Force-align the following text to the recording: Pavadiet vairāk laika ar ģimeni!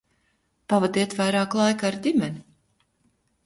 Pavadiet 0.73 1.13
vairāk 1.21 1.55
laika 1.61 1.87
ar 1.93 2.01
ģimeni! 2.09 2.45